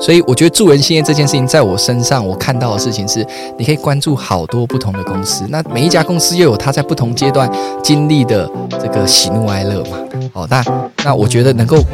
[0.00, 3.24] 所以我觉得助人兴业这件事情，在我身上我看到的事情是，
[3.58, 7.50] 你可以关注好多不同的公司，那每一家公司又有它在不同阶段
[7.82, 9.98] 经历的这个喜怒哀乐嘛。
[10.32, 10.64] 好，那
[11.04, 11.84] 那我觉得能够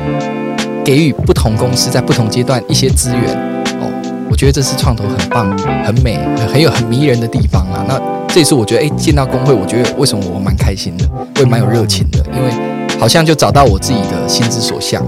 [0.84, 3.34] 给予不同公司在不同阶段一些资源，
[3.80, 3.90] 哦，
[4.30, 6.16] 我觉得这是创投很棒、很美、
[6.52, 7.84] 很有很迷人的地方啊。
[7.88, 11.04] 那这次我觉得，哎，进到工会，我觉得为什么我蛮开心的，
[11.34, 12.52] 我也蛮有热情的，因为
[13.00, 15.04] 好像就找到我自己的心之所向。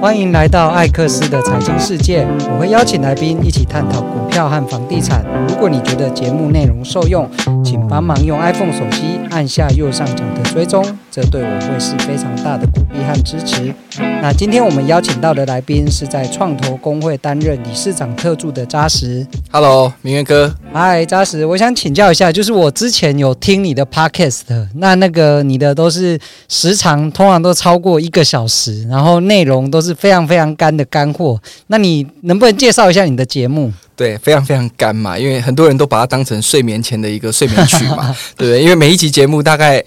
[0.00, 5.24] 欢迎来到艾克斯的财经世界，我会邀请来宾一起探讨股票和房地产。
[5.48, 7.28] 如果你觉得节目内容受用，
[7.64, 13.74] 请帮忙用 iPhone 手机按下右上角的追踪，这对我会是非常大的鼓励和支持。
[14.22, 19.26] 那今天我们邀请到的来宾是在创投公会担任理事长特助的扎实。
[19.50, 20.54] Hello，明月哥。
[20.70, 24.42] 嗨，扎实，我想请教一下，就是我之前有听你的 Podcast，
[24.76, 26.16] 那那个你的都是
[26.48, 29.94] 时长通常都超过一个小时，然后内容都是。
[29.98, 33.72] 非常非常干的干货，那你能不能介绍一下你的节目？
[33.96, 38.62] 对，非常非常干嘛，因为很多人都把它当成睡眠前的一个睡眠曲嘛， 对不对？
[38.62, 39.82] 因为每一集节目大概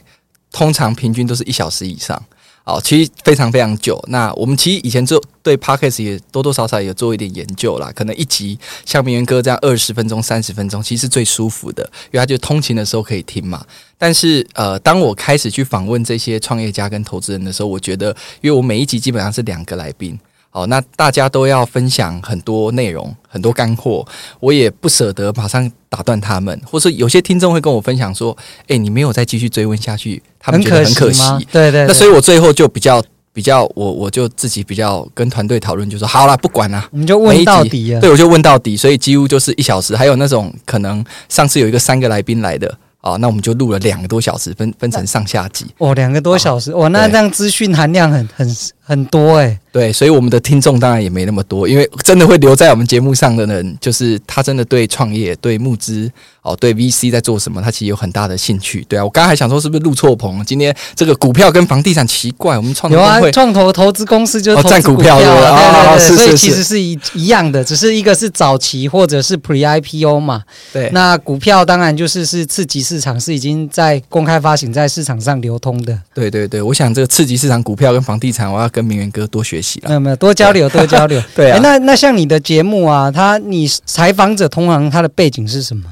[0.52, 2.22] 通常平均都是一小时以上。
[2.64, 4.00] 哦，其实非常非常久。
[4.08, 7.92] 那我们其实以前做对 Podcast 也多多少少有做一点研究啦。
[7.96, 13.66] 可能一集像明源哥这样二十分钟、三十分钟，其实是最舒服的，因为他就通勤的时候可以听嘛。
[13.98, 20.20] 但是呃，当我开始去访问这些创业家跟投资人的时候，我觉得，因为我每一集基本上是两个来宾。
[20.54, 24.06] 好，那大家都要分享很多内容，很多干货，
[24.42, 31.88] 我也不舍得马上打断他们，或是有些听众会跟我分享说：“哎，你没有再继续追问下去，他们觉得很可惜。”对，对对。
[31.88, 39.96] 那所以我最后就比较比较，我我就自己比较跟团队讨论，就说：“好了，不管了，我们就问到底。”对，我就问到底，所以几乎就是一小时。
[39.96, 42.78] 还有那种可能上次有一个三个来宾来的。
[43.02, 45.66] 哦，那我们就录了两个多小时，分分成上下集。
[45.80, 49.60] 哦，两个多小时，哦，那这样资讯含量很很很多哎。
[49.72, 58.84] 对，所以我们的听众当然也没那么多，因为真的会留在我们节目上的人，就是他真的对创业、对募资、哦，对 VC 在做什么，他其实有很大的兴趣。
[58.90, 60.44] 对啊，我刚才还想说是不是录错棚？
[60.44, 70.44] 今天这个股票跟房地产奇怪，我们创投有啊，创投投资公司就是占股票，对对对，哦、是是是，所以其实是一一样的，只是一个是早期或者是 Pre IPO 嘛。
[70.74, 75.96] 对，那股票当然就是是次级市场，是已经在公开发行在市场上流通的。
[76.14, 79.90] 对对对，我想这个次级市场股票跟房地产，我要跟明源哥多学习了。
[79.90, 81.22] 没有没有，多交流多交流。
[81.36, 85.84] 对啊，那那像你的节目啊，他你采访者通常他的背景是什么？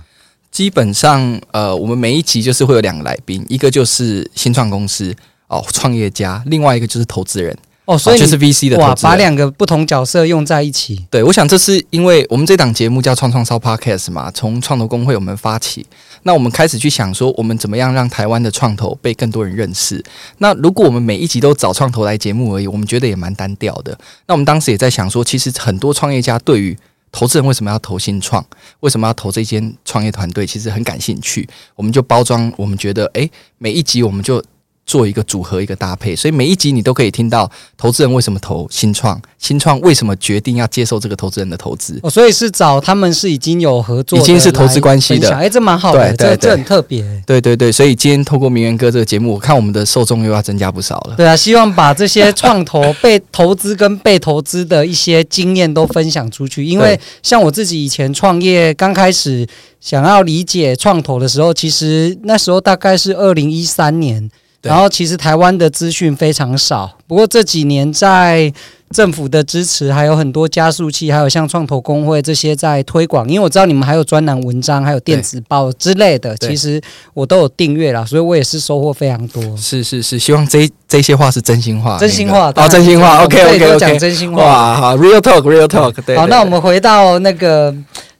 [0.52, 5.16] 基本上，呃，我们每一集就是会有两个来宾，一个就是新创公司
[5.48, 7.58] 哦，创业家，另外一个就是投资人。
[7.86, 11.08] 哦，所以、哦、就是 VC 的哇，把两个不同角色用在一起。
[11.10, 15.84] 对，我想这是因为我们这档节目叫创创烧 Podcast 嘛，从创投公会我们发起，
[16.22, 20.04] 那我们开始去想说，我们怎么样让台湾的创投被更多人认识。
[20.38, 23.98] 那如果我们每一集都找创投来节目而已，我们觉得也蛮单调的。
[24.28, 26.78] 那我们当时也在想说，其实很多创业家对于
[27.12, 28.46] 投资人为什么要投新创，
[28.82, 31.48] 为什么要投这间创业团队，其实很感兴趣。
[31.76, 34.44] 我们就包装，我们觉得，诶，每一集我们就。
[34.90, 42.00] 做一个组合，一个搭配，所以每一集你都可以听到投资人为什么投新创，新创为什么决定要接受这个投资人的投资。
[42.02, 45.30] 哦，所以是找他们是已经有合作，已经是投资关系的。
[45.36, 47.06] 哎，这蛮好的，这这很特别。
[47.28, 51.14] 对对对，所以今天透过名媛哥这个节目，我看我们的受众又要增加不少了。
[51.16, 56.66] 对啊，希望把这些创投被投资跟被投资的一些经验都分享出去。
[56.66, 59.48] 因为像我自己以前创业刚开始
[59.80, 64.28] 想要理解创投的时候，其实那时候大概是二零一三年。
[64.62, 68.52] 然后其实台湾的资讯非常少，不过这几年在
[68.92, 73.28] 政府的支持，还有很多加速器，还有像创投公会这些在推广。
[73.30, 76.82] 因为我知道你们还有专栏文章，还有电子报之类的，其实
[77.14, 79.42] 我都有订阅了，所以我也是收获非常多。
[79.56, 83.24] 是是是，希望这这些话是真心话，真心话，哦，真心话。
[83.24, 84.44] OK OK OK，讲真心话。
[84.44, 85.94] 哇，好，Real Talk，Real Talk。
[86.06, 87.74] 对，好，那我们回到那个。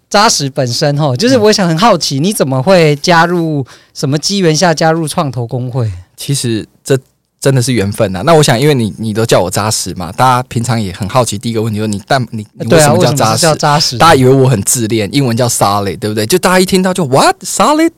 [0.10, 3.64] 扎实本身哈，就是我想很好奇，你怎么会加入
[3.94, 5.88] 什么机缘下加入创投公会？
[6.20, 7.00] 其实这
[7.40, 8.22] 真的是缘分呐。
[8.26, 11.38] 那我想，因为你你都叫我扎实嘛，大家平常也很好奇。
[11.38, 13.42] 第一个问题就是你但你你为什么叫扎实？
[13.44, 13.98] 叫扎实？
[13.98, 16.26] 大家以为我很自恋，英文叫 solid，对不对？
[16.26, 17.92] 就大家一听到就 what solid，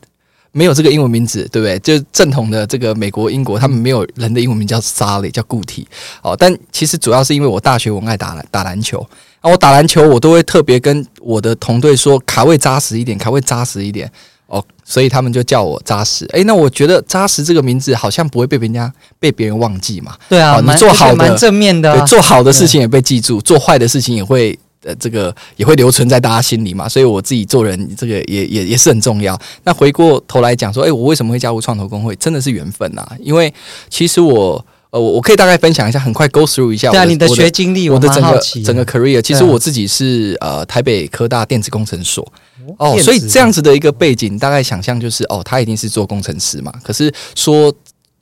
[0.51, 1.79] 没有这个英文名字，对不对？
[1.79, 5.87] 就正统的这个美国、英国，他们没有人的英文名叫 solid，叫固体。
[6.21, 8.99] 哦，但其实主要是因为我大学我爱打篮打篮球。
[9.39, 14.07] 啊，我打篮球，我都会特别跟我的同队说卡位扎实一点，卡位扎实一点
[14.51, 16.25] 哦，所以他们就叫我扎实。
[16.33, 20.13] 诶，那我觉得扎实这个名字好像不会被人家被别人忘记嘛。
[20.27, 26.89] 对啊，哦、你做好的蛮正面的、做好的事情也被记住，做坏的事情也会呃这个也会留存在大家心里嘛。
[26.89, 29.39] 所以我自己做人这个也也也是很重要。
[29.63, 32.13] 那回过头来讲说，诶，我为什么会加入创投公会？
[32.17, 33.53] 真的是缘分呐、啊，因为
[33.89, 34.63] 其实我。
[34.91, 36.99] 呃，我我可以大概分享一下，很快 go through 一下我的。
[36.99, 42.29] 对啊，你的学经历，我的整个整个 career，其实我自己是呃台北科大电子工程所
[42.77, 46.71] 哦，所以这样子的一个背景，大概想象就是哦，他一定是做工程师嘛。
[46.83, 47.73] 可是说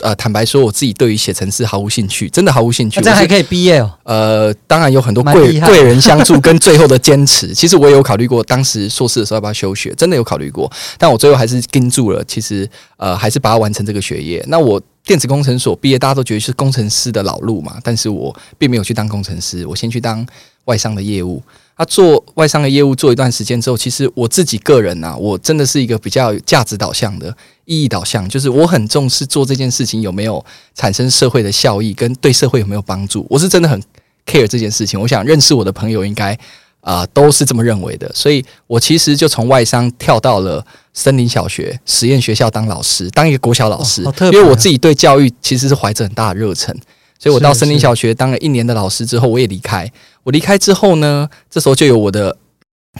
[0.01, 3.01] 呃，坦白说，我自己对于写程式毫无兴趣，真的毫无兴趣。
[3.01, 3.91] 那这还可以毕业哦。
[4.03, 7.51] 呃，当然有很多贵贵人相助跟最后的坚持。
[7.53, 10.71] 其实我也有考虑过，当时硕士的时候要不要休学，真的有考虑过。
[10.97, 12.65] 但我最后还是盯住了，其实
[12.95, 14.41] 呃，还是把它完成这个学业。
[14.47, 20.25] 那我电子工程所毕业，大家都觉得是工程师的老路嘛，但是我并没有去当工程师，我先去当
[20.63, 21.43] 外商的业务。
[21.79, 27.33] 他、啊、做外商的业务做一段时间之后，其实我自己个人啊，我真的是一个比较价值导向的、
[27.63, 30.45] 意义导向，就是我很重视做这件事情有没有
[30.75, 33.25] 产生社会的效益，跟对社会有没有帮助。
[33.29, 33.81] 我是真的很
[34.25, 34.99] care 这件事情。
[34.99, 36.33] 我想认识我的朋友应该
[36.81, 40.61] 啊、呃、都是这么认为的，所以我其实就从外商跳到了
[40.93, 46.77] 森林小学实验学校当老师，当一个国小老师，哦啊、因为我自己对教育其实是怀着很大的热忱。
[47.19, 49.91] 所以我到森林小学当了一年的老师之后，我也离开。
[50.23, 52.35] 我离开之后呢，这时候就有我的，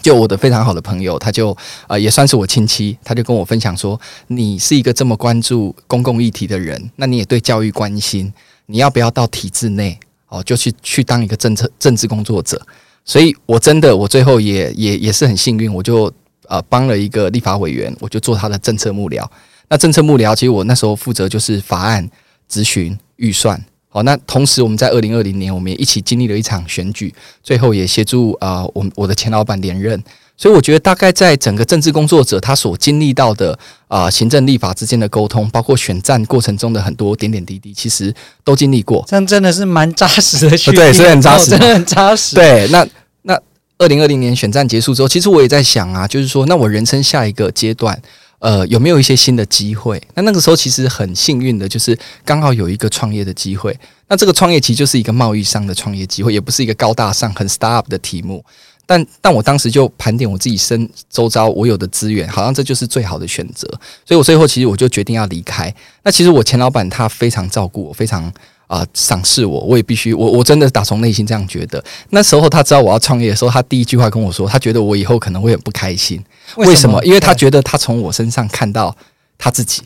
[0.04, 1.56] 就我的非常好的朋友，他就
[1.88, 8.32] 呃也算是我亲戚，他就跟我分享说：“你是一个这么关注公共议题的人，那你也对教育关心，
[8.66, 12.62] 你要不要到体制内哦，就去去当一个政策政治工作者？”
[13.06, 16.12] 所以，我真的我最后也也也是很幸运，我就
[16.48, 19.26] 呃帮了一个立法委员，我就做他的政策幕僚。
[19.70, 22.08] 那政策幕僚，其实我那时候负责就是法案
[22.52, 23.64] 咨询、预算。
[23.92, 30.02] 好，那同时我们在二零二零年，我们也一起经历了一场选举，最后也协助啊，我、呃、我的前老板连任。
[30.38, 33.52] 所以我觉得，大概在整个政治工作者他所经历到的
[33.88, 38.14] 啊、呃，行政立法之间的沟通，包括选战过程中的很多点点滴滴，其实
[38.44, 39.04] 都经历过。
[39.08, 42.36] 这样真的是蛮扎实的去，对，是很扎实，真的很扎实。
[42.36, 42.88] 对，那
[43.24, 43.42] 那
[43.80, 48.00] 二零二零年选战结束之后，其实我也在想啊，就是说，那我人生下一个阶段。
[48.40, 50.02] 呃，有没有一些新的机会？
[50.16, 53.78] 那那个时候其实很幸运的，就是刚好有一个创业的机会。
[54.08, 58.44] 那这个创业其实就是一个贸易商的创业机会，也不是一个高大上、很 startup 的题目。
[58.86, 63.68] 但但我当时就盘点我自己身周遭我有的资源，好像这就是最好的选择。
[64.06, 65.74] 所以我最后其实我就决定要离开。
[66.04, 68.32] 那其实我前老板他非常照顾我，非常。
[68.70, 71.84] 啊，赏识我，我也必须，我我真的打从内心这样觉得。
[72.12, 76.24] 那时候他知道我要创业的时候，他第一句话跟我说，他觉得我以后可能会很不开心。
[76.56, 76.70] 为什么？
[76.70, 77.06] 为什么？
[77.06, 78.96] 因为他觉得他从我身上看到
[79.40, 79.82] 他自己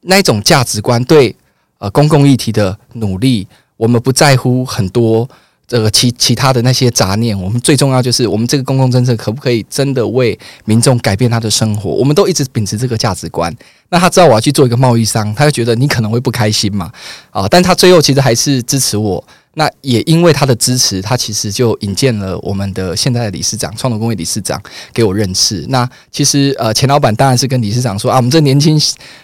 [0.00, 1.34] 那一种价值观，对
[1.78, 3.46] 呃公共议题的努力，
[3.76, 5.28] 我们不在乎很多。
[5.66, 11.88] 这个其其他的那些杂念，我们最重要就是我们这个公共政策可不可以真的为民众改变他的生活？
[11.90, 13.50] 我们都一直秉持这个价值观。
[13.94, 16.90] 那他知道我要去做一个贸易商，他就觉得你可能会不开心嘛，
[17.30, 17.46] 啊！
[17.48, 19.24] 但他最后其实还是支持我。
[19.52, 24.60] 那也因为他的支持，他其实就引荐了我们的现在的理事长，创投公会理事长
[24.92, 25.64] 给我认识。
[25.68, 28.76] 那其实呃，钱老板当然是跟理事长说啊，我们这年轻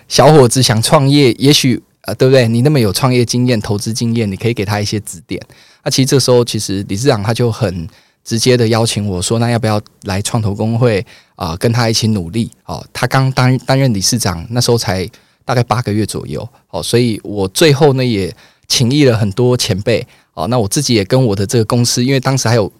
[0.06, 2.46] 小伙子想创业，也许呃，对不对？
[2.46, 5.42] 你那么有创业经验、投资经验，你可以给他一些指点。
[5.82, 7.88] 那其实这时候，其实理事长他就很
[8.24, 11.04] 直接的邀请我说：“那要不要来创投工会
[11.36, 15.08] 啊、跟他一起努力？”哦，他刚担担任理事长，那时候才
[15.44, 16.46] 大概八个月左右。
[16.70, 18.34] 哦，所以我最后呢也
[18.68, 20.06] 请益了很多前辈。
[20.34, 22.70] 哦，那我自己也跟我的这个公司，因为当时还有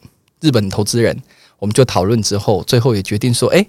[0.41, 1.17] 日本投资人，
[1.59, 3.67] 我们就讨论之后，最后也决定说：“哎，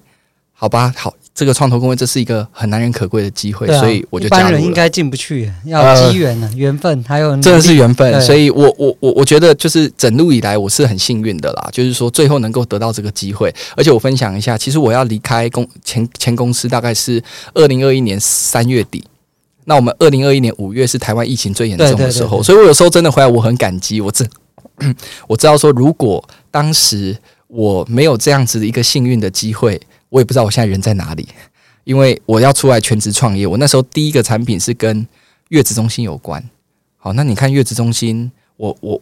[0.62, 4.50] 好吧，好。”这个创投公会，这是一个很难能可贵的机会，啊、所以我就加入了。
[4.50, 8.22] 一般人应该进不去，要机缘呢，缘、呃、分还有真的是缘分。
[8.22, 11.70] 所以我我我我觉得，就是整路以来，我是很幸运的啦。
[11.72, 19.02] 就是说，最后能够得到这个机会，而且我分享一下，其实我要离开公前前公司，大概是二零二一年三月底。
[19.64, 24.02] 那我们二零二一年五月是台湾疫情最严重的时候，所以我有时候真的回来，我很感激。
[24.02, 24.28] 我知
[25.28, 26.22] 我知道说，如果
[26.52, 29.80] 当时我没有这样子的一个幸运的机会。
[30.12, 31.26] 我也不知道我现在人在哪里，
[31.86, 33.48] 因为我要出来全职创业。
[33.48, 35.08] 我那时候第一个产品是跟
[35.50, 36.44] 月子中心有关。
[36.98, 39.02] 好，那你看月子中心，我我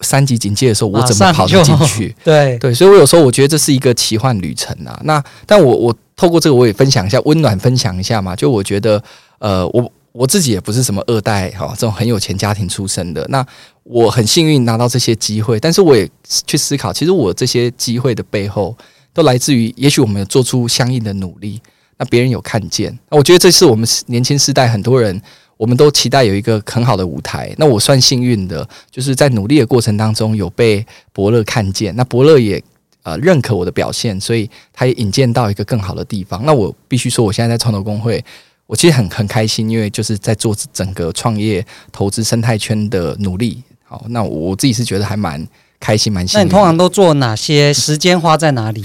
[0.00, 2.14] 三级警戒的时候，我怎么跑得进去？
[2.22, 4.98] 对对，所以我有时候我觉得这是一个奇幻旅程啊。
[5.02, 8.36] 那但我我透过这个我也分享一下，温暖分享一下嘛。
[8.36, 9.02] 就我觉得，
[9.40, 13.26] 呃，我我自己也不是什么二代哈，这种很有钱家庭出身的。
[13.28, 13.44] 那
[13.82, 16.08] 我很幸运拿到这些机会，但是我也
[16.46, 18.76] 去思考，其实我这些机会的背后。
[19.14, 21.62] 都来自于，也许我们有做出相应的努力，
[21.96, 22.98] 那别人有看见。
[23.08, 25.18] 那我觉得这是我们年轻时代很多人，
[25.56, 27.54] 我们都期待有一个很好的舞台。
[27.56, 32.60] 那我算幸运的，就是在努力的过程当中有被伯乐看见，那伯乐也
[33.04, 36.44] 呃认可我的表现，所以他也引荐到一个更好的地方。
[36.44, 38.22] 那我必须说，我现在在创投公会，
[38.66, 43.62] 我其实很很开心，因为就是在做整个创业投资生态圈的努力。
[43.84, 45.46] 好，那我自己是觉得还蛮。
[45.84, 46.40] 开心蛮幸运。
[46.40, 47.74] 那你通常都做哪些？
[47.74, 48.82] 时间花在哪里？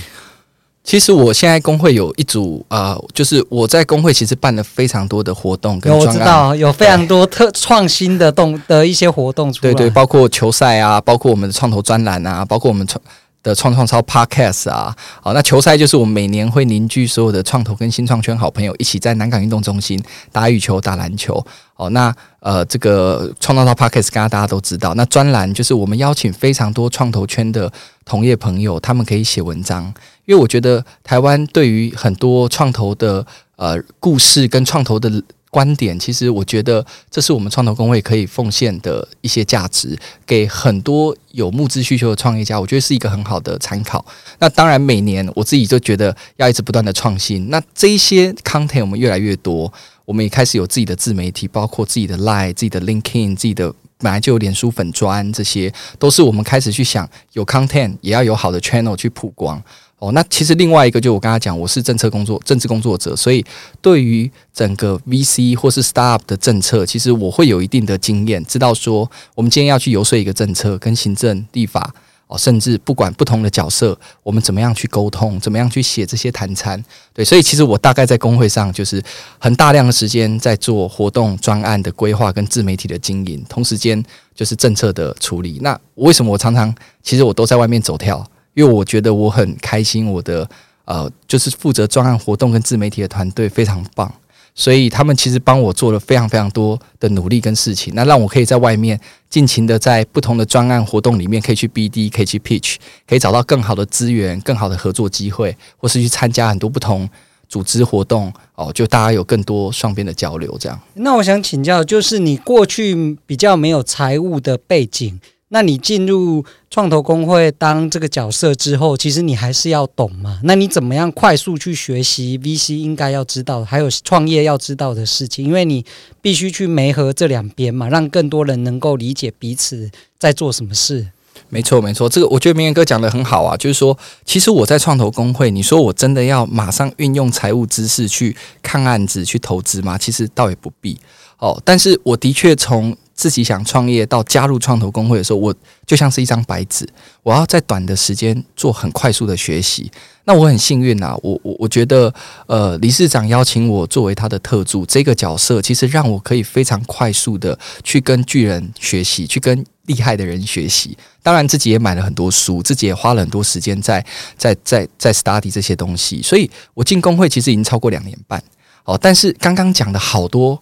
[0.84, 13.00] 其实我现在工会有一组啊、呃，就是我在工会其实办了非常多的活动我知道有非常多特创新的动的一些活动出来，对对，包括球赛啊，包括我们的创投专栏啊，包括我们创。
[13.42, 21.46] 的创创超 Podcast 啊，好，那球赛就是我们每年会凝聚所有的创投跟新创圈好朋友一起在南港运动中心打羽球、打篮球。
[21.76, 27.72] 哦，那呃，这个创创超 Podcast 刚刚大家都知道，那专栏就是我们邀请非常多创投圈的
[28.04, 29.86] 同业朋友，他们可以写文章，
[30.26, 35.10] 因为我觉得台湾对于很多创投的呃故事跟创投的。
[35.50, 44.06] 观点其实，我觉得这是我们创投公会可以奉献的一些价值，给很多有募资需求的创业家，我觉得是一个很好的参考。
[44.38, 47.50] 那当然，每年我自己就觉得要一直不断的创新。
[47.50, 49.72] 那这一些 content 我们越来越多，
[50.06, 59.62] 我们也开始有自己的自媒体，包括自己的 Line、自己的 LinkedIn、自己的本来就有脸书粉砖，这些都是我们开始去想，有 content 也要有好的 channel 去曝光。
[60.00, 63.46] 哦，那其实另外一个就我刚才讲，我是政策工作、政治工作者，所以
[63.82, 71.94] 对于整个 VC 或是 Startup 的政策，其实我会有一定的经验，知道说我们今天要去游说一个政策，跟行政、立法
[72.28, 76.82] 哦，甚至不管不同的角色，我们怎么样去沟通，怎么样去写这些谈餐，
[77.14, 79.04] 对，所以其实我大概在工会上就是
[79.38, 84.02] 很大量的时间在做活动专案的规划跟自媒体的经营，同时间
[84.34, 85.60] 就是政策的处理。
[85.62, 88.26] 那为什么我常常其实我都在外面走跳？
[88.54, 90.50] 因为我觉得我很开心，我的
[90.86, 94.12] 呃，就是负责专案活动跟自媒体的团队非常棒，
[94.56, 102.78] 所以他们其实帮我做了非常非常多的努力跟事情，那让我可以在外面尽情的在不同的专案活动里面，可以去 BD，可以去 Pitch，
[103.08, 107.08] 可以找到更好的资源、更好的合作机会，或是去参加很多不同
[107.48, 110.80] 组织活动哦，就大家有更多双边的交流这样。
[110.96, 115.20] 那我想请教，就是你过去比较没有财务的背景。
[115.50, 120.40] 那你进入创投公会当这个角色之后，其实你还是要懂嘛？
[120.44, 125.44] 那你怎么样快速去学习 VC 应该要知道，还有创业要知道的事情？
[125.46, 125.84] 因为你
[126.22, 131.08] 必须去媒合这两边嘛，让更多人能够理解彼此在做什么事。
[131.52, 139.98] 没错，没错，这个我觉得明远哥讲得很好啊，就是说，其实我在创投公会，你说我真的要马上运用财务知识去看案子、去投资吗？
[139.98, 141.00] 其实倒也不必
[141.40, 141.60] 哦。
[141.66, 145.54] 但是我的确从自己想创业到加入创投公会的时候，我
[145.86, 146.88] 就像是一张白纸，
[147.22, 149.92] 我要在短的时间做很快速的学习。
[150.24, 152.14] 那我很幸运啊，我我我觉得，
[152.48, 160.98] 呃，理事长邀请我作为他的特助这个角色，其实让我可以非常快速的去跟巨人学习，去跟厉害的人学习。
[161.22, 164.06] 当然，自己也买了很多书，自己也花了很多时间在
[164.38, 166.22] 在在在 study 这些东西。
[166.22, 168.42] 所以我进公会其实已经超过两年半。
[168.86, 170.58] 哦，但是刚刚讲的好多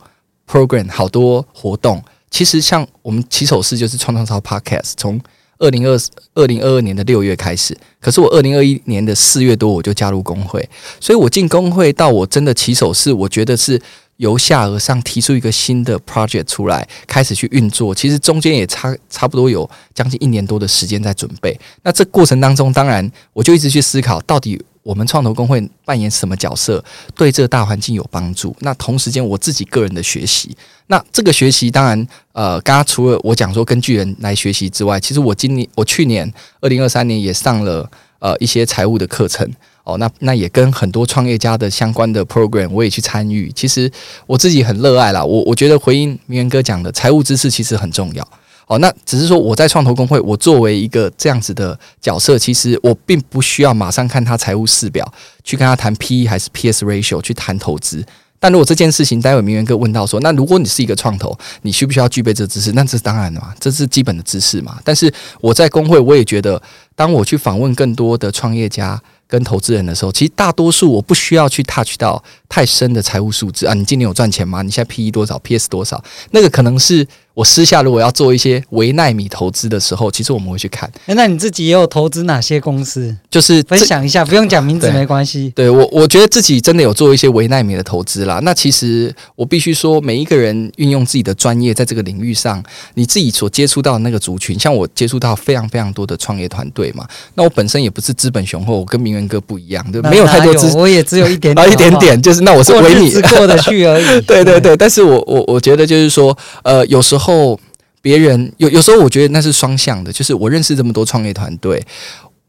[0.49, 2.03] program，好多活动。
[2.29, 5.19] 其实像我们起手式就是创创超 Podcast，从
[5.59, 5.99] 二零二
[6.35, 10.69] 二零二二年的六月开始，可是我二零二一年的四月多我就加入公会，
[10.99, 13.81] 所以我进公会到我真的起手式，我觉得是
[14.17, 17.95] 由下而上提出一个新的 project 出来，开始去运作。
[17.95, 21.59] 其实中间也差差不多有将近一年多的时间在准备。
[21.81, 24.61] 那这过程当中，当然我就一直去思考到底。
[24.87, 26.81] 我们创投公会扮演什么角色，
[27.13, 28.55] 对这个大环境有帮助？
[28.61, 30.55] 那同时间我自己个人的学习，
[30.87, 39.45] 那这个学习当然，呃，刚刚除了我讲说跟巨人来学习之外，其实我今年我去年二零二三年也上了呃一些财务的课程
[39.83, 43.51] 哦，那那也跟很多创业家的相关的 program 我也去参与。
[43.53, 43.91] 其实
[44.25, 48.25] 我自己很热爱啦，我我觉得回应明远哥讲的财务知识其实很重要。
[48.67, 55.09] 哦，那只是说我在创投公会，我作为一个这样子的角色，其实我并不需要马上看他财务势表，
[55.43, 58.05] 去跟他谈 PE 还是 PS ratio 去谈投资。
[58.39, 62.73] 但如果这件事情，待会明源哥问到说，那如果你是一个创投，你需不需要具备这知识？
[62.73, 64.77] 那这是当然的嘛，这是基本的知识嘛。
[64.83, 66.61] 但是我在公会，我也觉得，
[66.93, 73.73] 当我去访问更多的创业家跟投资人的时候，其实大多数我不需要去 touch 到太深的财务数字啊。
[73.73, 74.61] 你今年有赚钱吗？
[74.61, 76.03] 你现在 PE 多少？PS 多少？
[76.31, 77.07] 那个可能是。
[77.37, 80.91] 我私下如果要做一些微奈米投资的时候，其实我们会去看。
[81.05, 83.15] 欸，那你自己也有投资哪些公司？
[83.29, 85.53] 就是分享一下，不用讲名字没关系。
[85.55, 88.39] 对，我，我觉得自己真的有做一些微奈米的投资啦。
[88.41, 92.63] 那其实我必须说，每一个人运用自己的专业在这个领域上，
[92.95, 97.07] 你自己所接触到的那个族群，像我接触到非常非常多的创业团队嘛。
[97.35, 104.21] 那我本身也不是资本雄厚，我跟明远哥不一样，对，没有太多资，我也只有一点点 一点点，就是那我是维米过得去而已。
[104.25, 107.26] 对对对，但是我我我觉得就是说，呃，有时候。
[107.27, 107.59] 后
[108.01, 110.13] 别人有有时候，我觉得那是双向的。
[110.13, 111.85] 就是我认识这么多创业团队，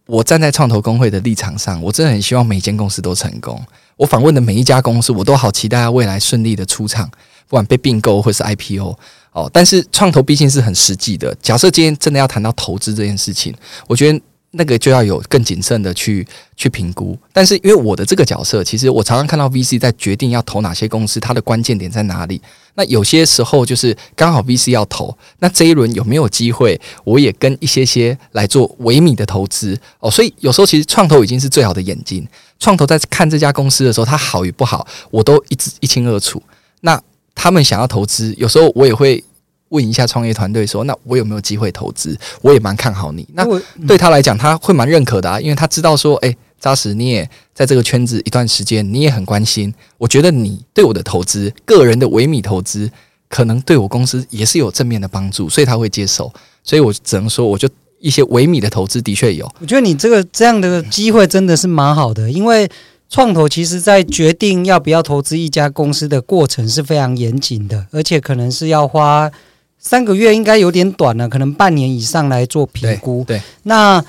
[0.06, 3.60] 我站在创投工会的立场上，我真的很希望每间公司都成功。
[3.96, 7.10] 我访问的每一家公司，我都好期待未来顺利的出场，
[7.48, 8.96] 不管被并购或是 IPO
[9.32, 9.50] 哦。
[9.52, 11.36] 但是创投毕竟是很实际的。
[11.42, 13.52] 假设今天真的要谈到投资这件事情，
[13.88, 14.20] 我觉得
[14.52, 16.26] 那个就要有更谨慎的去
[16.56, 17.16] 去评估。
[17.32, 22.40] 但是因为我的这个角色，其实我常常看到 VC 在决定要投哪些公司，它的关键点在哪里。
[22.74, 30.10] 那有些时候就是刚好 VC 要投，那这一轮有没有机会，我也跟一些些来做微米的投资哦。
[30.10, 32.26] 所以有时候其实创投已经是最好的眼睛，
[32.58, 36.42] 创投在看这家公司的时候，它好与不好，我都一直一清二楚。
[36.80, 37.00] 那
[37.34, 39.22] 他们想要投资，有时候我也会。
[39.70, 42.16] 问一下创业团队说：“那我有没有机会投资？
[42.40, 43.26] 我也蛮看好你。
[43.34, 43.44] 那
[43.86, 49.72] 对他来讲，他会蛮认可的啊，因为他知道说，诶，扎实你也在这个圈子一段时间，你也很关心。
[49.98, 52.90] 我觉得你对我的投资，个人的微米投资，
[53.28, 56.32] 可能对我公司也是有正面的帮助，所以他会接受。
[56.64, 59.46] 所以我只能说，我就一些微米的投资的确有。
[59.60, 62.66] 我觉得你这个这样的机会真的是蛮好的，因为
[63.10, 69.30] 创投其实在决定要不要投资一家公司的过程是非常严谨的，而且可能是要花。”
[69.78, 73.24] 三个月应该有点短了，可能半年以上来做评估。
[73.26, 74.04] 对，对那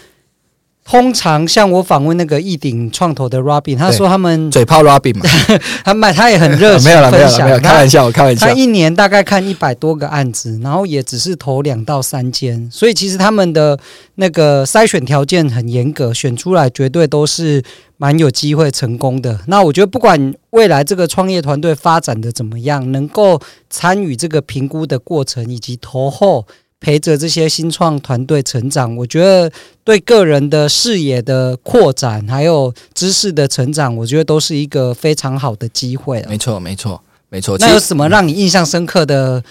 [0.83, 5.29] 通常像我访问那个一鼎创投的 Robin，他说他们嘴炮 Robin 嘛，
[5.85, 8.47] 他卖他也很热情， 没有了，没有了，没有，开玩笑，开玩笑。
[8.47, 13.79] 他一年大概看一百多个案子，然后也只是投两到三间，所以其实他们的
[14.15, 17.63] 那个筛选条件很严格，选出来绝对都是。
[18.01, 19.41] 蛮有机会成功的。
[19.47, 23.39] 那我觉得，不管未来这个创业团队发展的怎么样，能够
[23.69, 26.47] 参与这个评估的过程，以及投后
[26.79, 29.51] 陪着这些新创团队成长，我觉得
[29.83, 36.25] 对个人的视野的扩展，还有知识的成长，我觉得都是一个非常好的机会。
[36.29, 37.57] 没错，没错，没错。
[37.59, 39.43] 那有什么让你印象深刻的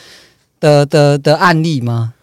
[0.58, 2.14] 的的的案例吗？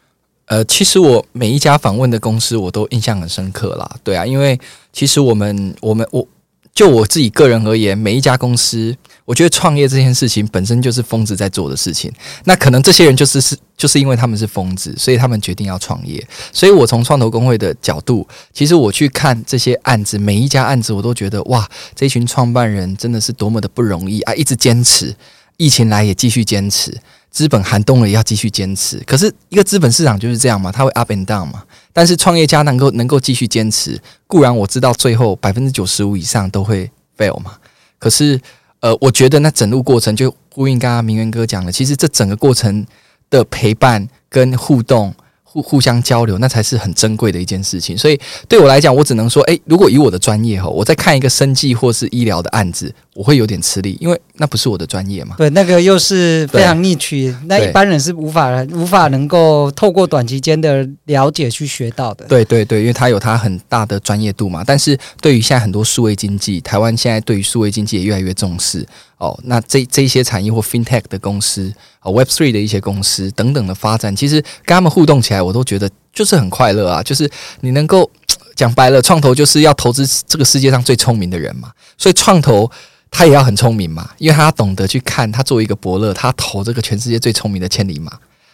[0.45, 3.95] 呃，其实我每一家访问的公司，我都印象很深刻啦。
[4.03, 4.59] 对啊，因为
[4.93, 6.27] 其实我们我们我
[6.73, 12.11] 就我自己个人而言，每一家公司，我觉得创业这件事情本身就是疯子在做的事情。
[12.43, 16.21] 那可能这些人就是是就是因为他们是疯子，所以他们决定要创业。
[16.51, 24.33] 所以我从创投公会的角度，其实我去看这些案子，每一家案子，我都觉得哇，这群创办人真的是多么的不容易啊！
[24.35, 25.15] 一直坚持，
[25.57, 26.95] 疫情来也继续坚持。
[27.35, 28.97] 资本寒冬了，也要继续坚持。
[29.05, 31.65] 可是，一个资本市场就是这样嘛，它会 up and down 嘛。
[31.91, 37.57] 但是，创业家能够能够继续坚持，固然我知道最后百分之九十五以上都会 fail 嘛。
[37.99, 38.39] 可是，
[38.79, 42.85] 呃，我觉得那整路过程就呼应刚刚明远哥讲的，其实这整个过程
[43.29, 45.13] 的陪伴跟互动。
[45.43, 47.97] 互互相交流，那才是很珍贵的一件事情。
[47.97, 48.19] 所以
[48.49, 55.35] 对我来讲，我只能说，诶，如果以我的专业哈，我在看一个生计或是医疗的案子，我会有点吃力，因为那不是我的专业嘛。
[55.37, 62.25] 对，那个又是非常 niche，那一般人是无法无法能够透过短期间的了解去学到的。
[62.25, 64.65] 对对对，因为它有它很大的专业度嘛。
[64.67, 68.85] 但是对于现在很多数位经济，台湾现在对于数位经济也越来越重视。
[69.17, 77.01] 哦，那这这一些产业或 FinTech 的公司，哦，Web Three 的一些公司等等的发展，其实跟他们互动起来，我都觉得就是很快乐啊。
[77.01, 77.29] 就是
[77.61, 78.11] 你能够
[78.57, 81.71] 讲白了，创投就是要投资这个世界上最聪明的人嘛。
[81.97, 82.69] 所以创投
[83.11, 88.11] 他也要很聪明嘛，因为他懂得去看，他作为一个伯乐，他投这个全世界最聪明的千里马。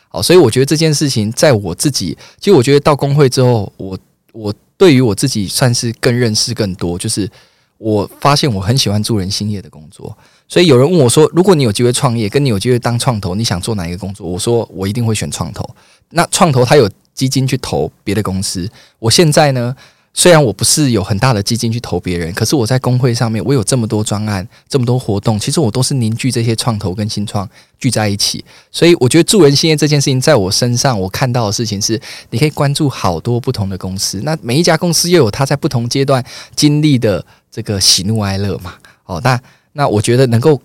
[0.10, 3.98] 好，所以我觉得这件事情在我自己，其实我觉得到工会之后，我
[4.34, 7.30] 我对于我自己算是更认识更多，就是
[7.78, 10.16] 我发现我很喜欢助人兴业的工作。
[10.48, 15.68] 所以有人问我说：“如果你有机会创业，跟你有机会当创投，你想做哪一个工作？”我说：“我一定会选创投。”
[16.12, 18.70] 那创投它有基金去投别的公司。
[19.00, 19.74] 我现在呢，
[20.13, 27.47] 虽然我不是有很大的基金去投别人，可是我在公会上面，我有这么多专案，这么多活动，其实我都是凝聚这些创投跟新创
[27.80, 28.43] 聚在一起。
[28.71, 36.24] 所以我觉得助人兴业这件事情，在我身上我看到的事情是，你可以关注好多不同的公司，那每一家公司又有它在不同阶段
[36.56, 38.76] 经历的这个喜怒哀乐嘛。
[39.06, 39.39] 哦，那。
[39.74, 40.62] 那我觉得能够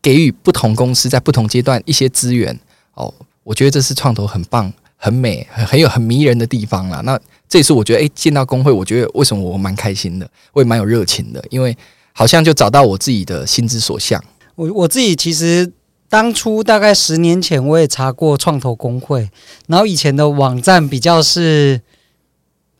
[0.00, 2.56] 给予不同公司在不同阶段一些资源
[2.94, 4.72] 哦，我觉得这是创投很棒、
[5.04, 7.00] 很美、很很有很迷人的地方啦。
[7.04, 11.76] 那这也是我觉得，诶，进到工会，我觉得为什么我蛮开心的，我也蛮有热情的，因为
[12.12, 14.22] 好像就找到我自己的心之所向。
[14.54, 15.72] 我我自己其实
[16.08, 19.28] 当初大概十年前，我也查过创投工会，
[19.66, 21.80] 然后以前的网站比较是。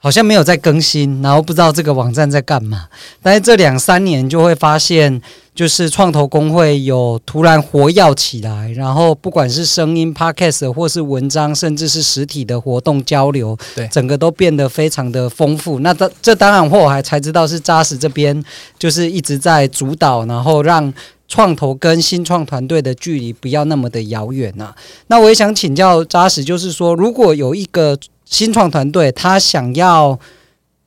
[0.02, 2.86] 好像没有在更新，然后不知道这个网站在干嘛。
[3.22, 5.22] 但是这两三年就会发现，
[5.54, 15.78] 就是创投工会有突然活跃起来，然后不管是声音、Podcast 或是文章，甚至是实体的活动交流，对，整个都变得非常的丰富。
[15.78, 18.42] 那这这当然后来才知道是扎实这边
[18.76, 20.92] 就是一直在主导，然后让
[21.28, 24.74] 创投跟新创团队的距离不要那么的遥远呐。
[25.06, 27.96] 那我也想请教扎实，就是说如果有一个。
[28.32, 30.18] 新创团队他想要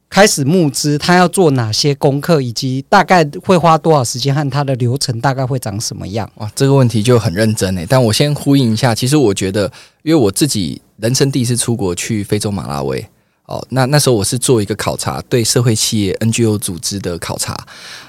[0.09, 6.27] 开始募资，他要做哪些功课，以及大概会花多少时间，和他的流程大概会长什么样？
[6.37, 7.85] 哇，这个问题就很认真诶。
[7.87, 13.07] 但我先呼应一下，其实我觉得，因为我自己人生第一次出国去非洲马拉维
[13.45, 17.55] 哦，那那时候我是做一个考察，对社会企业 NGO 组织的考察。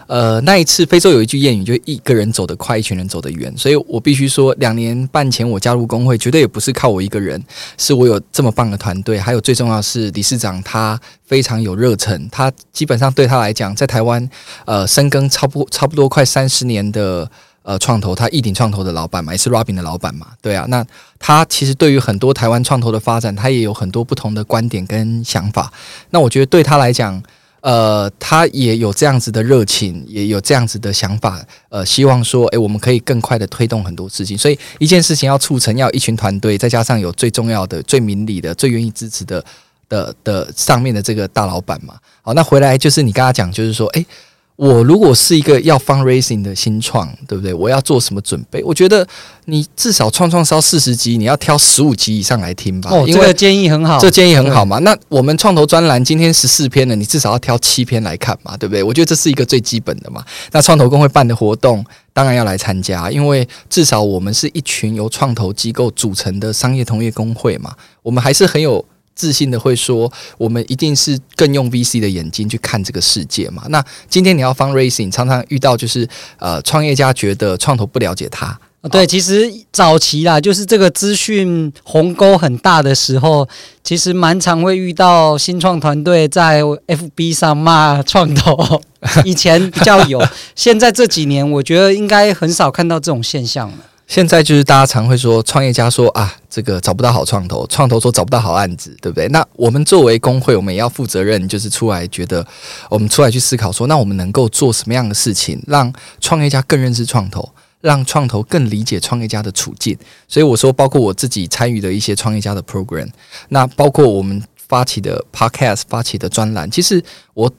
[0.07, 3.53] 呃，那一次非洲有一句谚语，就一个人走得快，一群人走得远。
[3.55, 7.43] 所以我必须说，两年半前我加入工会，绝对也不是靠我一个人，
[7.77, 14.27] 是我有这么棒的团队，还有最重要的是理事长他非常有热忱，他基本上对他来讲，在台湾
[14.65, 17.31] 呃深耕差不差不多快三十年的。
[17.67, 20.65] 呃，创投他义鼎创投的老板嘛，也是 Robin 的老板嘛，对啊。
[20.69, 20.87] 那
[21.19, 25.73] 他其实对于很多台湾创投的发展，他也有很多不同的观点跟想法。
[26.11, 27.21] 那我觉得对他来讲，
[27.63, 31.45] 呃，他也有这样子的热情，也有这样子的想法。
[31.69, 34.39] 呃，希望说，诶，我们可以更快的推动很多事情。
[34.39, 39.45] 所以一件事情要促成，要一群团队，再加上有最重要的、最明理的、最愿意支持的
[39.89, 41.95] 的的上面的这个大老板嘛。
[42.23, 44.07] 好，那回来就是你刚刚讲，就是说，诶。
[44.57, 47.53] 我如果是一个要 fundraising 的新创，对不对？
[47.53, 48.65] 我要做什么准备？
[48.65, 49.07] 我觉得
[49.45, 52.91] 你至少创创烧四十集，你要挑十五集以上来听吧。
[52.91, 54.79] 哦，因为这个建议很好，这建议很好嘛。
[54.79, 58.83] 那我们创投专栏今天十四篇了，你至少要挑七篇来看嘛，对不对？
[58.83, 60.25] 我觉得这是一个最基本的嘛。
[60.53, 68.83] 那创投工会办的活动，当然要来参加，因为至少我们是一群由创投机构组成的商业同业工会嘛，我们还是很有。
[69.17, 73.65] 自信的会说，我们一定是更用 VC 的眼睛去看这个世界嘛。
[73.71, 78.57] 那今天你要 fundraising，常常遇到就是呃，创业家觉得创投不了解他。
[78.93, 83.49] 对，其实早期啦，就是这个资讯鸿沟很大的时候，
[83.83, 88.81] 其实蛮常会遇到新创团队在 FB 上骂创投。
[89.25, 90.23] 以前比较有，
[90.55, 93.79] 现在这几年我觉得应该很少看到这种现象了。
[94.07, 99.27] 现在就是大家常会说，创业家说啊，这个找不到好创投，创投说找不到好案子，对不对？
[99.29, 102.47] 那我们作为工会，我们也要负责任，就是出来觉得，
[102.89, 109.99] 我们出来去思考说，那我们能够做什么样的事情，让创业家更认识创投，让创投更理解创业家的处境。
[110.29, 113.09] 所以我说，包括我自己参与的一些创业家的 program，
[113.49, 117.03] 那包括我们发起的 podcast 发起的专栏，其实
[117.35, 117.53] 我。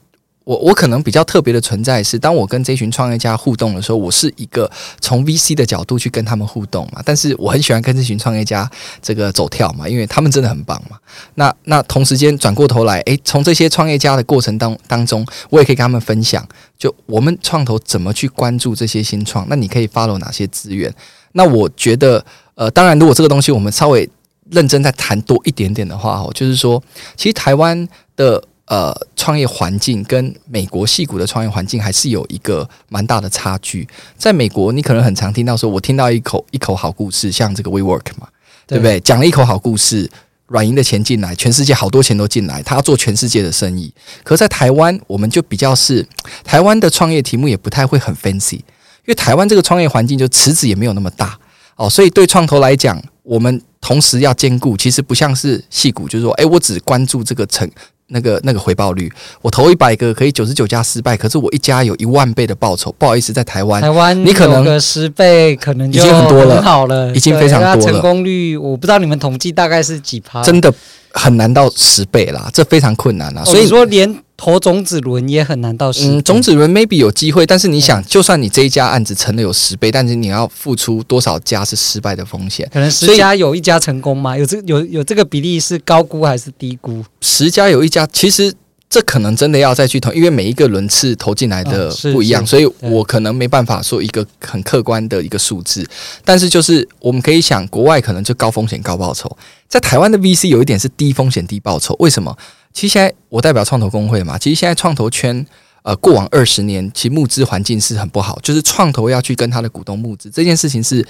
[0.48, 7.02] 我我可能比较特别的存在是，当我跟这群创业家互动的时候，我是一个从 VC 的角度去跟他们互动嘛。
[7.04, 8.70] 但是我很喜欢跟这群创业家
[9.02, 10.98] 这个走跳嘛，因为他们真的很棒嘛。
[11.36, 19.46] 那那同时间转过头来，诶，从这些创业家的过程当当中，我也可以跟他们分享，就我们创投怎么去关注这些新创。
[19.50, 20.90] 那你可以 follow 哪些资源？
[21.34, 24.10] 那我觉得，呃，当然，如果这个东西我们稍微
[24.52, 26.82] 认真再谈多一点点的话，哦，就是说，
[27.18, 28.42] 其实台湾的。
[28.68, 33.88] 呃，创业环境跟美国戏股的创业环境还是有一个蛮大的差距。
[34.18, 38.28] 在美国，你可能很常听到说，我听到一口一口好故事，像这个 WeWork 嘛，
[38.68, 39.00] 对，不对？
[39.00, 40.12] 讲了一口好故事，
[40.48, 43.90] 软银的钱进来，全世界好多钱都进来，他要做全世界的生意。
[44.26, 46.06] 可是在台湾，我们就比较是
[46.44, 48.64] 台湾的创业题目也不太会很 fancy，因
[49.06, 51.40] 为台湾这个创业环境就池子也没有那么大
[51.78, 57.66] 哦，所以对创投来讲，我们同时要兼顾，其实不像是戏股，就是说，诶，我只关注这个成。
[58.10, 62.94] 那个那个回报率，我投一百个可以九十九家失败，可是我一家有一万倍的报酬。
[62.98, 67.92] 不好意思，在台湾，台湾你可能十倍可能已经很多了，很好了，已经非常多了。
[67.92, 70.42] 成功率我不知道你们统计大概是几趴？
[70.42, 70.74] 真的
[71.18, 73.44] 很难到十倍啦，这非常困难啦。
[73.44, 74.24] 所以、哦、说连。
[74.40, 76.14] 投种子轮也很难到十倍。
[76.14, 82.70] 嗯，种子轮 maybe 有机会，但是你想，就算你这一家案子成了有十倍，但是你要付出多少家是失败的风险？
[82.72, 84.38] 可能十家有一家成功吗？
[84.38, 87.04] 有这有有这个比例是高估还是低估？
[87.20, 88.54] 十家有一家，其实
[88.90, 95.86] 这可能真的要再去投，因为每一个轮次投进来的不一样，所以我可能没办法说一个很客观的一个数字。
[96.24, 99.36] 但是就是我们可以想，国外可能就高风险高报酬，
[99.68, 102.36] 在台湾的 VC 有一点是低风险低报酬，为什么？
[102.74, 105.46] 其实现在我代表创投工会嘛，其实现在创投圈，
[105.82, 111.06] 呃，过往二十年其实募资环境是很不好，就是创投要去跟他的股东募资这件事情是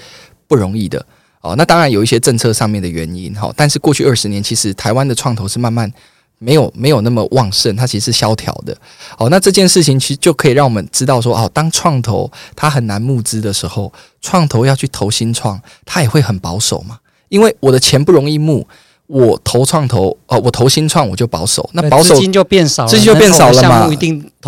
[0.48, 1.04] 不容易的
[1.42, 1.54] 哦。
[1.56, 5.92] 那当然有一些政策上面的原因哈，但是过去二十年其实台湾的创投是慢慢
[6.38, 8.76] 没有没有那么旺盛，它其实是萧条的。
[9.16, 16.98] 好，那这件事情其实就可以让我们知道说，哦，当创投它很难募资的时候，创投要去投新创，它也会很保守嘛，
[17.28, 18.66] 因为我的钱不容易募。
[19.08, 23.88] 我投创投，呃，我投新创我就保守，那保守资金就变少了，资金就变少了嘛，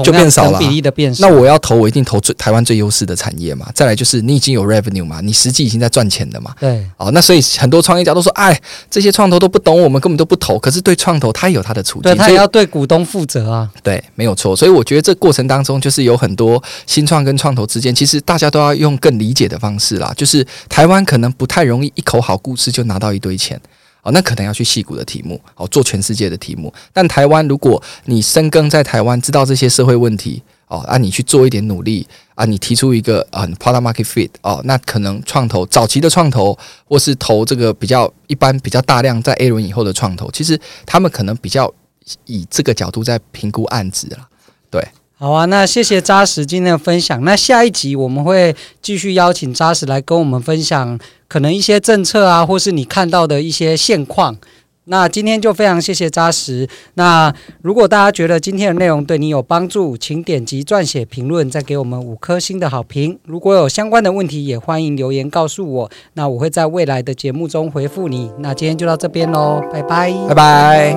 [0.05, 1.27] 就变少了比例的变少。
[1.27, 3.67] 那我要投，我一定投最台湾最优势的产业嘛。
[3.75, 6.55] 再来就是你已经有 revenue 嘛，你实际已经在赚钱的嘛。
[6.61, 10.59] 对，哦，那所以很多创业家都说，哎，这些创投都不懂我们，根本都不投。
[10.59, 13.67] 可是对创投，他也有他的处境，对，他也要对股东负责啊。
[13.83, 14.55] 对，没有错。
[14.55, 20.13] 所以我觉得这过程当中，就是有很多新创跟创投之间，其实大家都要用更理解的方式啦。
[20.15, 23.59] 就是台湾可能不太容易一口好故事就拿到一堆钱。
[24.13, 26.73] 那可能要去矽谷的题目，哦，做全世界的题目。
[26.93, 41.73] 但台湾，如果你深耕在台湾，知道这些社会问题，哦，啊，你去做一点努力，啊，你提出一个啊，product market fit，哦，那可能创投早期的创投，或是投这个比较一般、比较大量在 A 轮以后的创投，其实他们可能比较
[42.27, 44.29] 以这个角度在评估案子了。
[44.71, 44.87] 对，
[45.21, 47.23] 好啊，那谢谢扎实今天的分享。
[47.25, 54.35] 那下一集我们会继续邀请扎实来跟我们分享可能一些政策啊，或是你看到的一些现况。
[54.85, 56.67] 那今天就非常谢谢扎实。
[56.95, 57.31] 那
[57.61, 63.19] 如果大家觉得今天的内容对你有帮助，请点击撰写评论，再给我们五颗星的好评。
[63.27, 65.91] 如果有相关的问题，也欢迎留言告诉我。
[66.15, 68.33] 那我会在未来的节目中回复你。
[68.39, 70.97] 那今天就到这边喽，拜拜，拜拜。